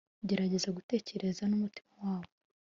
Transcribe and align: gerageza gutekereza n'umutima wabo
gerageza 0.27 0.69
gutekereza 0.77 1.43
n'umutima 1.47 1.91
wabo 2.03 2.31